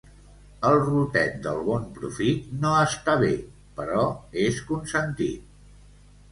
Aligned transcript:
El 0.69 0.77
rotet 0.85 1.35
del 1.43 1.59
bon 1.67 1.85
profit 1.99 2.49
no 2.65 2.73
està 2.87 3.17
bé, 3.27 3.31
però 3.79 4.09
és 4.49 4.61
consentit. 4.75 5.49